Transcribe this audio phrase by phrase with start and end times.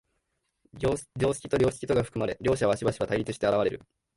[0.73, 3.83] 常識と良識とが含まれ、両者はしばしば対立して現れる。